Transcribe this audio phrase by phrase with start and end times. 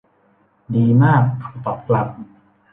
[0.75, 2.07] ดีมาก เขาตอบกลับ